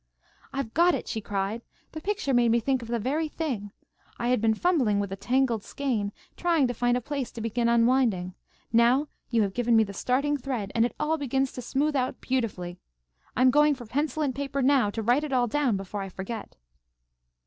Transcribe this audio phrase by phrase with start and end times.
[0.51, 1.61] "I've got it!" she cried.
[1.91, 3.71] "The picture made me think of the very thing.
[4.17, 7.69] I had been fumbling with a tangled skein, trying to find a place to begin
[7.69, 8.33] unwinding.
[8.73, 12.19] Now you have given me the starting thread, and it all begins to smooth out
[12.19, 12.79] beautifully.
[13.37, 16.55] I'm going for pencil and paper now, to write it all down before I forget."